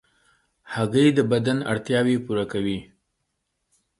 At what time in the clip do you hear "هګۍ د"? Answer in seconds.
0.73-1.19